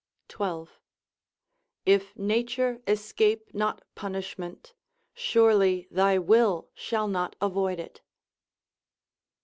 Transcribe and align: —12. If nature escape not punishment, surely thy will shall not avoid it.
—12. 0.29 0.69
If 1.85 2.15
nature 2.17 2.81
escape 2.87 3.53
not 3.53 3.83
punishment, 3.93 4.73
surely 5.13 5.87
thy 5.91 6.17
will 6.17 6.71
shall 6.73 7.07
not 7.07 7.35
avoid 7.39 7.79
it. 7.79 8.01